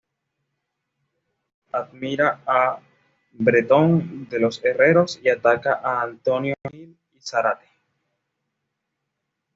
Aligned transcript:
Admira 1.73 2.41
a 2.47 2.81
Bretón 3.33 4.27
de 4.29 4.39
los 4.39 4.59
Herreros 4.65 5.19
y 5.21 5.29
ataca 5.29 5.73
a 5.75 6.01
Antonio 6.01 6.55
Gil 6.71 6.97
y 7.13 7.21
Zárate. 7.21 7.67